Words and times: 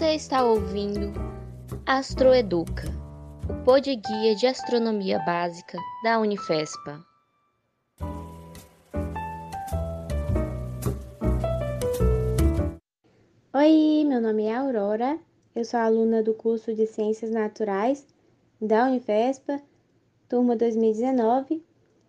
Você 0.00 0.14
está 0.14 0.42
ouvindo 0.42 1.12
Astroeduca, 1.84 2.84
o 3.50 3.64
pod 3.64 3.94
guia 3.94 4.34
de 4.34 4.46
astronomia 4.46 5.18
básica 5.18 5.76
da 6.02 6.18
Unifespa. 6.18 7.04
Oi, 13.52 14.04
meu 14.06 14.22
nome 14.22 14.44
é 14.44 14.56
Aurora, 14.56 15.18
eu 15.54 15.66
sou 15.66 15.78
aluna 15.78 16.22
do 16.22 16.32
curso 16.32 16.74
de 16.74 16.86
Ciências 16.86 17.30
Naturais 17.30 18.06
da 18.58 18.86
Unifespa, 18.86 19.60
turma 20.30 20.56
2019, 20.56 21.62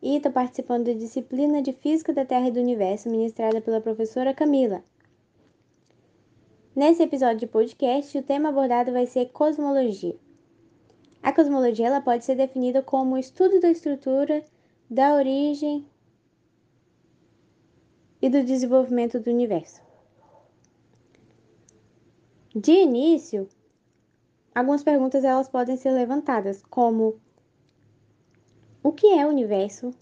e 0.00 0.16
estou 0.16 0.32
participando 0.32 0.86
da 0.86 0.94
disciplina 0.94 1.60
de 1.60 1.74
Física 1.74 2.14
da 2.14 2.24
Terra 2.24 2.48
e 2.48 2.50
do 2.50 2.60
Universo 2.60 3.10
ministrada 3.10 3.60
pela 3.60 3.78
professora 3.78 4.32
Camila. 4.32 4.82
Nesse 6.76 7.04
episódio 7.04 7.38
de 7.38 7.46
podcast, 7.46 8.18
o 8.18 8.22
tema 8.22 8.48
abordado 8.48 8.90
vai 8.90 9.06
ser 9.06 9.26
cosmologia. 9.26 10.16
A 11.22 11.32
cosmologia 11.32 11.86
ela 11.86 12.00
pode 12.00 12.24
ser 12.24 12.34
definida 12.34 12.82
como 12.82 13.14
o 13.14 13.18
estudo 13.18 13.60
da 13.60 13.70
estrutura, 13.70 14.44
da 14.90 15.14
origem 15.14 15.86
e 18.20 18.28
do 18.28 18.42
desenvolvimento 18.42 19.20
do 19.20 19.30
universo. 19.30 19.80
De 22.52 22.72
início, 22.72 23.48
algumas 24.52 24.82
perguntas 24.82 25.22
elas 25.22 25.48
podem 25.48 25.76
ser 25.76 25.92
levantadas, 25.92 26.60
como 26.64 27.20
o 28.82 28.90
que 28.90 29.06
é 29.06 29.24
o 29.24 29.28
universo? 29.28 29.94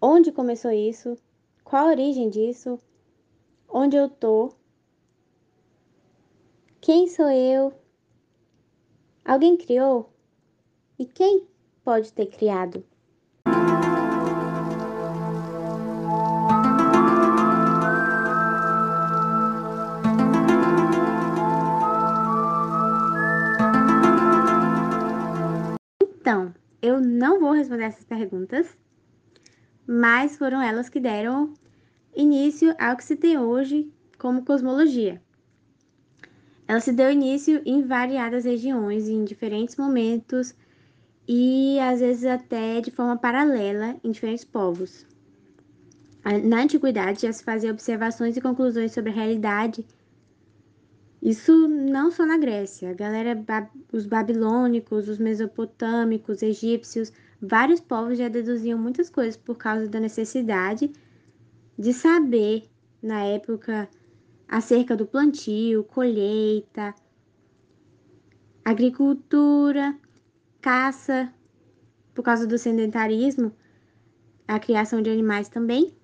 Onde 0.00 0.32
começou 0.32 0.70
isso? 0.70 1.18
Qual 1.62 1.86
a 1.86 1.90
origem 1.90 2.30
disso? 2.30 2.78
Onde 3.68 3.96
eu 3.96 4.08
tô, 4.08 4.54
quem 6.80 7.06
sou 7.06 7.30
eu, 7.30 7.72
alguém 9.24 9.56
criou? 9.56 10.12
E 10.98 11.04
quem 11.04 11.46
pode 11.84 12.12
ter 12.12 12.26
criado. 12.26 12.84
Então, 26.02 26.54
eu 26.82 27.00
não 27.00 27.38
vou 27.38 27.52
responder 27.52 27.84
essas 27.84 28.04
perguntas, 28.04 28.76
mas 29.86 30.36
foram 30.36 30.60
elas 30.60 30.88
que 30.88 30.98
deram 30.98 31.54
início 32.14 32.74
ao 32.78 32.96
que 32.96 33.04
se 33.04 33.16
tem 33.16 33.38
hoje 33.38 33.92
como 34.18 34.44
cosmologia. 34.44 35.22
Ela 36.66 36.80
se 36.80 36.92
deu 36.92 37.10
início 37.10 37.62
em 37.64 37.82
variadas 37.82 38.44
regiões, 38.44 39.08
em 39.08 39.24
diferentes 39.24 39.76
momentos 39.76 40.54
e 41.26 41.78
às 41.80 42.00
vezes 42.00 42.24
até 42.26 42.80
de 42.80 42.90
forma 42.90 43.16
paralela 43.16 43.96
em 44.04 44.10
diferentes 44.10 44.44
povos. 44.44 45.06
Na 46.44 46.62
antiguidade 46.62 47.22
já 47.22 47.32
se 47.32 47.42
fazia 47.42 47.70
observações 47.70 48.36
e 48.36 48.40
conclusões 48.40 48.92
sobre 48.92 49.10
a 49.10 49.14
realidade. 49.14 49.86
Isso 51.22 51.66
não 51.68 52.10
só 52.10 52.26
na 52.26 52.36
Grécia, 52.36 52.90
a 52.90 52.94
galera, 52.94 53.42
os 53.90 54.04
babilônicos, 54.04 55.08
os 55.08 55.18
mesopotâmicos, 55.18 56.42
egípcios, 56.42 57.12
vários 57.40 57.80
povos 57.80 58.18
já 58.18 58.28
deduziam 58.28 58.78
muitas 58.78 59.08
coisas 59.08 59.36
por 59.36 59.56
causa 59.56 59.88
da 59.88 59.98
necessidade 59.98 60.92
de 61.78 61.92
saber, 61.92 62.68
na 63.00 63.22
época, 63.22 63.88
acerca 64.48 64.96
do 64.96 65.06
plantio, 65.06 65.84
colheita, 65.84 66.94
agricultura, 68.64 69.96
caça, 70.60 71.32
por 72.12 72.22
causa 72.22 72.46
do 72.46 72.58
sedentarismo, 72.58 73.54
a 74.46 74.58
criação 74.58 75.00
de 75.00 75.08
animais 75.08 75.48
também. 75.48 75.94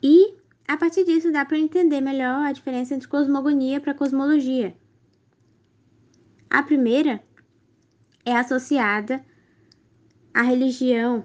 E 0.00 0.34
a 0.68 0.76
partir 0.76 1.04
disso 1.04 1.32
dá 1.32 1.44
para 1.44 1.58
entender 1.58 2.00
melhor 2.00 2.46
a 2.46 2.52
diferença 2.52 2.94
entre 2.94 3.08
cosmogonia 3.08 3.80
para 3.80 3.94
cosmologia. 3.94 4.76
A 6.48 6.62
primeira 6.62 7.22
é 8.24 8.36
associada 8.36 9.24
à 10.32 10.42
religião 10.42 11.24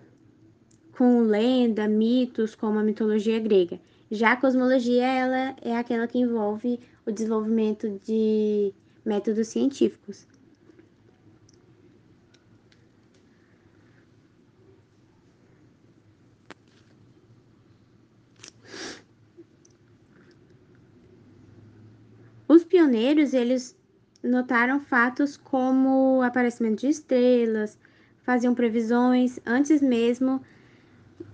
com 0.98 1.22
lenda, 1.22 1.88
mitos, 1.88 2.56
como 2.56 2.80
a 2.80 2.84
mitologia 2.84 3.40
grega. 3.40 3.80
Já 4.10 4.32
a 4.32 4.36
cosmologia, 4.36 5.06
ela 5.06 5.56
é 5.62 5.78
aquela 5.78 6.08
que 6.08 6.18
envolve 6.18 6.80
o 7.06 7.12
desenvolvimento 7.12 7.88
de 8.04 8.74
métodos 9.06 9.48
científicos. 9.50 10.26
Os 22.48 22.64
pioneiros, 22.64 23.36
eles 23.36 23.78
notaram 24.24 24.80
fatos 24.80 25.38
como 25.38 26.18
o 26.18 26.22
aparecimento 26.24 26.80
de 26.80 26.88
estrelas, 26.88 27.78
faziam 28.24 28.56
previsões 28.56 29.40
antes 29.46 29.80
mesmo 29.80 30.42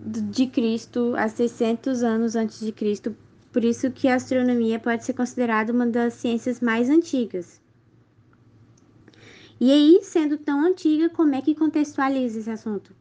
de 0.05 0.47
Cristo 0.47 1.13
a 1.15 1.29
600 1.29 2.03
anos 2.03 2.35
antes 2.35 2.59
de 2.59 2.71
Cristo, 2.71 3.15
por 3.53 3.63
isso 3.63 3.89
que 3.91 4.07
a 4.07 4.15
astronomia 4.15 4.79
pode 4.79 5.05
ser 5.05 5.13
considerada 5.13 5.71
uma 5.71 5.85
das 5.85 6.15
ciências 6.15 6.59
mais 6.59 6.89
antigas. 6.89 7.61
E 9.59 9.71
aí, 9.71 9.99
sendo 10.03 10.37
tão 10.37 10.65
antiga, 10.65 11.09
como 11.09 11.33
é 11.35 11.41
que 11.41 11.55
contextualiza 11.55 12.39
esse 12.39 12.49
assunto? 12.49 12.93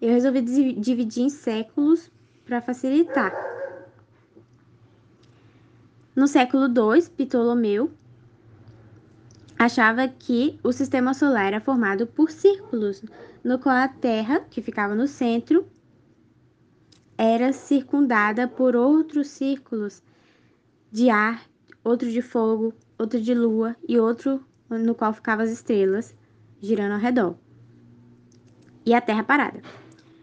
Eu 0.00 0.10
resolvi 0.10 0.40
dividir 0.40 1.24
em 1.24 1.30
séculos 1.30 2.10
para 2.44 2.62
facilitar. 2.62 3.32
No 6.14 6.28
século 6.28 6.66
II, 6.66 7.08
Ptolomeu 7.16 7.90
achava 9.58 10.06
que 10.06 10.60
o 10.62 10.70
sistema 10.70 11.12
solar 11.12 11.46
era 11.46 11.60
formado 11.60 12.06
por 12.06 12.30
círculos, 12.30 13.02
no 13.42 13.58
qual 13.58 13.76
a 13.76 13.88
Terra, 13.88 14.40
que 14.48 14.62
ficava 14.62 14.94
no 14.94 15.08
centro, 15.08 15.66
era 17.18 17.52
circundada 17.52 18.46
por 18.46 18.76
outros 18.76 19.28
círculos 19.28 20.02
de 20.90 21.10
ar, 21.10 21.42
outro 21.82 22.10
de 22.10 22.20
fogo, 22.20 22.74
outro 22.98 23.20
de 23.20 23.34
lua 23.34 23.76
e 23.88 23.98
outro 23.98 24.44
no 24.68 24.94
qual 24.94 25.12
ficavam 25.12 25.44
as 25.44 25.50
estrelas 25.50 26.14
girando 26.60 26.92
ao 26.92 26.98
redor. 26.98 27.36
E 28.84 28.94
a 28.94 29.00
Terra 29.00 29.24
parada. 29.24 29.60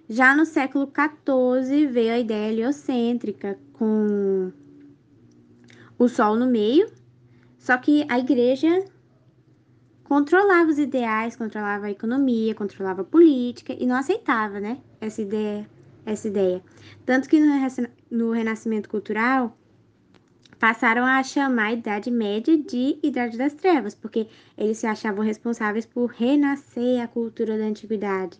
Já 0.10 0.36
no 0.36 0.46
século 0.46 0.92
XIV 0.92 1.88
veio 1.88 2.14
a 2.14 2.20
ideia 2.20 2.52
heliocêntrica, 2.52 3.58
com 3.74 4.52
o 5.98 6.08
Sol 6.08 6.36
no 6.36 6.46
meio, 6.46 6.92
só 7.58 7.78
que 7.78 8.06
a 8.10 8.20
igreja 8.20 8.86
controlava 10.04 10.70
os 10.70 10.78
ideais, 10.78 11.36
controlava 11.36 11.86
a 11.86 11.92
economia, 11.92 12.54
controlava 12.54 13.02
a 13.02 13.06
política 13.06 13.74
e 13.74 13.86
não 13.86 13.96
aceitava, 13.96 14.60
né, 14.60 14.80
essa 15.00 15.22
ideia 15.22 15.68
essa 16.06 16.28
ideia. 16.28 16.62
Tanto 17.06 17.30
que 17.30 17.40
no 18.12 18.32
Renascimento 18.32 18.90
Cultural 18.90 19.58
passaram 20.60 21.06
a 21.06 21.22
chamar 21.24 21.66
a 21.66 21.74
Idade 21.74 22.10
Média 22.10 22.58
de 22.58 22.98
Idade 23.04 23.38
das 23.38 23.54
Trevas, 23.54 23.94
porque 23.94 24.28
eles 24.58 24.78
se 24.78 24.88
achavam 24.88 25.24
responsáveis 25.24 25.86
por 25.86 26.10
renascer 26.12 27.02
a 27.02 27.08
cultura 27.08 27.58
da 27.58 27.66
antiguidade. 27.66 28.40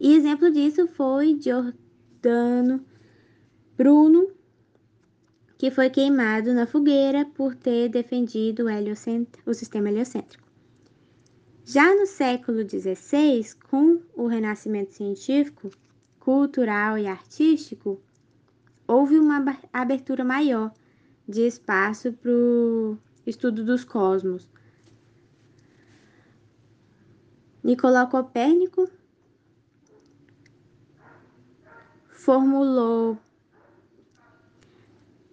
E 0.00 0.14
exemplo 0.14 0.50
disso 0.50 0.86
foi 0.86 1.38
Giordano 1.38 2.82
Bruno, 3.76 4.30
que 5.58 5.70
foi 5.70 5.90
queimado 5.90 6.54
na 6.54 6.66
fogueira 6.66 7.26
por 7.34 7.54
ter 7.54 7.90
defendido 7.90 8.64
o, 8.64 9.50
o 9.50 9.52
sistema 9.52 9.90
heliocêntrico. 9.90 10.48
Já 11.66 11.94
no 11.94 12.06
século 12.06 12.66
XVI, 12.66 13.54
com 13.68 14.00
o 14.16 14.26
Renascimento 14.26 14.94
Científico, 14.94 15.70
cultural 16.20 16.96
e 16.98 17.06
artístico, 17.08 18.00
houve 18.86 19.18
uma 19.18 19.44
abertura 19.72 20.22
maior 20.22 20.72
de 21.26 21.46
espaço 21.46 22.12
para 22.12 22.30
o 22.30 22.98
estudo 23.26 23.64
dos 23.64 23.84
cosmos. 23.84 24.48
Nicolau 27.64 28.08
Copérnico 28.08 28.88
formulou 32.08 33.18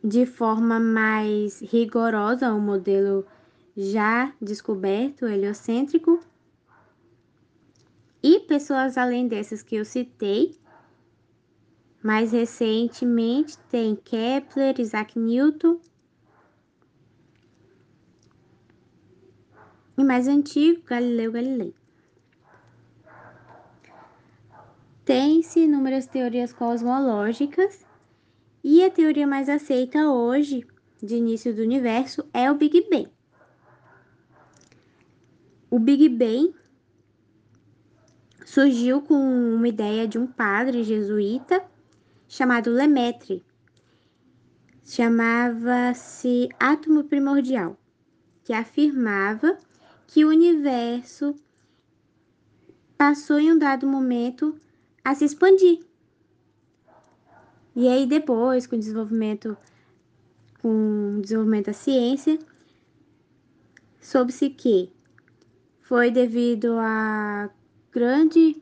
de 0.03 0.25
forma 0.25 0.79
mais 0.79 1.59
rigorosa 1.61 2.53
o 2.53 2.61
modelo 2.61 3.25
já 3.75 4.33
descoberto 4.41 5.25
heliocêntrico. 5.25 6.19
E 8.23 8.39
pessoas 8.41 8.97
além 8.97 9.27
dessas 9.27 9.61
que 9.61 9.75
eu 9.75 9.85
citei 9.85 10.57
mais 12.01 12.31
recentemente 12.31 13.57
tem 13.69 13.95
Kepler, 13.95 14.79
Isaac 14.79 15.17
Newton. 15.17 15.79
E 19.97 20.03
mais 20.03 20.27
antigo, 20.27 20.83
Galileu 20.83 21.31
Galilei. 21.31 21.73
Tem-se 25.03 25.61
inúmeras 25.61 26.05
teorias 26.05 26.53
cosmológicas 26.53 27.85
e 28.63 28.83
a 28.83 28.91
teoria 28.91 29.25
mais 29.25 29.47
aceita 29.47 30.11
hoje 30.11 30.67
de 31.01 31.15
início 31.15 31.55
do 31.55 31.61
universo 31.61 32.27
é 32.33 32.51
o 32.51 32.55
Big 32.55 32.87
Bang. 32.89 33.09
O 35.69 35.79
Big 35.79 36.09
Bang 36.09 36.53
surgiu 38.45 39.01
com 39.01 39.15
uma 39.15 39.67
ideia 39.67 40.07
de 40.07 40.17
um 40.17 40.27
padre 40.27 40.83
jesuíta 40.83 41.65
chamado 42.27 42.71
Lemaitre. 42.71 43.43
Chamava-se 44.83 46.49
átomo 46.59 47.03
primordial, 47.03 47.77
que 48.43 48.53
afirmava 48.53 49.57
que 50.07 50.23
o 50.23 50.29
universo 50.29 51.35
passou 52.97 53.39
em 53.39 53.51
um 53.51 53.57
dado 53.57 53.85
momento 53.85 54.59
a 55.03 55.13
se 55.13 55.25
expandir. 55.25 55.79
E 57.75 57.87
aí 57.87 58.07
depois, 58.07 58.65
com 58.65 58.75
o 58.75 58.79
desenvolvimento 58.79 59.57
com 60.59 61.17
o 61.17 61.21
desenvolvimento 61.21 61.67
da 61.67 61.73
ciência, 61.73 62.39
soube-se 64.01 64.49
que 64.49 64.91
foi 65.81 66.09
devido 66.09 66.77
à 66.79 67.49
grande 67.91 68.61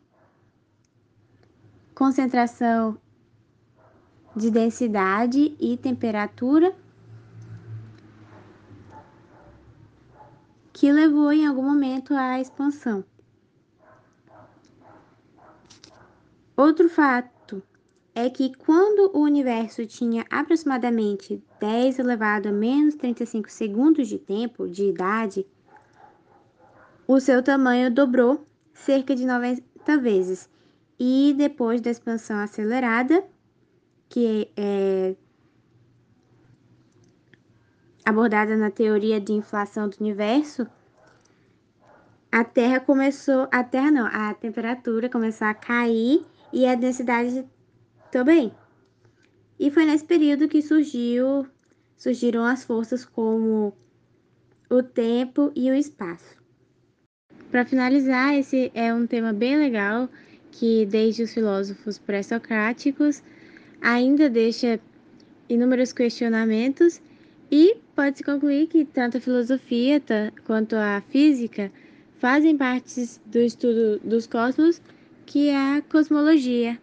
concentração 1.93 2.99
de 4.35 4.51
densidade 4.51 5.55
e 5.59 5.77
temperatura 5.77 6.75
que 10.73 10.91
levou 10.91 11.31
em 11.31 11.47
algum 11.47 11.63
momento 11.63 12.13
à 12.13 12.39
expansão. 12.39 13.03
Outro 16.57 16.89
fato 16.89 17.63
é 18.13 18.29
que 18.29 18.55
quando 18.55 19.11
o 19.13 19.21
universo 19.21 19.85
tinha 19.85 20.25
aproximadamente 20.29 21.43
10 21.59 21.99
elevado 21.99 22.49
a 22.49 22.51
menos 22.51 22.95
35 22.95 23.49
segundos 23.51 24.07
de 24.07 24.17
tempo 24.17 24.67
de 24.67 24.89
idade, 24.89 25.45
o 27.07 27.19
seu 27.19 27.43
tamanho 27.43 27.91
dobrou 27.91 28.45
cerca 28.73 29.15
de 29.15 29.25
90 29.25 29.97
vezes. 29.97 30.49
E 30.97 31.33
depois 31.37 31.81
da 31.81 31.91
expansão 31.91 32.37
acelerada, 32.39 33.23
que 34.15 34.49
é 34.55 35.13
abordada 38.05 38.55
na 38.55 38.71
teoria 38.71 39.19
de 39.19 39.33
inflação 39.33 39.89
do 39.89 39.97
universo, 39.99 40.65
a 42.31 42.41
Terra 42.45 42.79
começou, 42.79 43.49
a 43.51 43.61
Terra 43.61 43.91
não, 43.91 44.05
a 44.05 44.33
temperatura 44.33 45.09
começou 45.09 45.45
a 45.45 45.53
cair 45.53 46.25
e 46.53 46.65
a 46.65 46.75
densidade 46.75 47.45
também. 48.09 48.53
E 49.59 49.69
foi 49.69 49.83
nesse 49.83 50.05
período 50.05 50.47
que 50.47 50.61
surgiu, 50.61 51.45
surgiram 51.97 52.45
as 52.45 52.63
forças 52.63 53.03
como 53.03 53.75
o 54.69 54.81
tempo 54.81 55.51
e 55.53 55.69
o 55.69 55.75
espaço. 55.75 56.37
Para 57.51 57.65
finalizar, 57.65 58.33
esse 58.33 58.71
é 58.73 58.93
um 58.93 59.05
tema 59.05 59.33
bem 59.33 59.57
legal 59.57 60.07
que 60.51 60.85
desde 60.85 61.23
os 61.23 61.33
filósofos 61.33 61.97
pré-socráticos 61.97 63.21
ainda 63.85 64.27
deixa 64.27 64.79
inúmeros 65.47 65.93
questionamentos 65.93 66.99
e 67.51 67.77
pode-se 67.95 68.23
concluir 68.23 68.65
que 68.65 68.83
tanto 68.83 69.17
a 69.17 69.21
filosofia 69.21 70.01
quanto 70.45 70.75
a 70.75 71.03
física 71.09 71.71
fazem 72.17 72.57
parte 72.57 73.07
do 73.27 73.37
estudo 73.37 73.99
dos 74.03 74.25
cosmos, 74.25 74.81
que 75.27 75.49
é 75.49 75.77
a 75.77 75.81
cosmologia. 75.83 76.79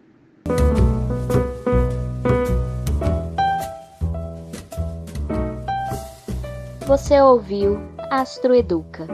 Você 6.87 7.19
ouviu 7.19 7.77
Astroeduca, 8.09 9.07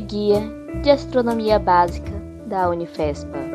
guia 0.00 0.40
de 0.82 0.90
astronomia 0.90 1.58
básica 1.58 2.10
da 2.46 2.68
Unifespa. 2.68 3.49